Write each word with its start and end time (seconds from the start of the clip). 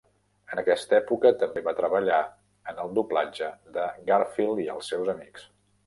En 0.53 0.61
aquesta 0.61 0.95
època 0.99 1.31
també 1.43 1.63
va 1.67 1.75
treballar 1.81 2.19
en 2.73 2.83
el 2.87 2.91
doblatge 2.99 3.53
de 3.79 3.87
"Garfield 4.11 4.67
i 4.69 4.71
els 4.79 4.95
seus 4.95 5.17
amics". 5.19 5.51